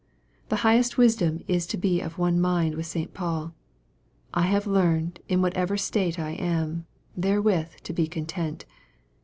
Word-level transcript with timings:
The 0.49 0.55
highest 0.65 0.97
wisdom 0.97 1.43
is 1.47 1.67
to 1.67 1.77
be 1.77 2.01
of 2.01 2.17
one 2.17 2.39
mind 2.41 2.73
with 2.73 2.87
St. 2.87 3.13
Paul," 3.13 3.53
I 4.33 4.47
have 4.47 4.65
learned, 4.65 5.19
in 5.29 5.43
whatsoever 5.43 5.77
state 5.77 6.17
I 6.17 6.31
am, 6.31 6.87
therewith 7.15 7.75
to 7.83 7.93
be 7.93 8.07
content." 8.07 8.65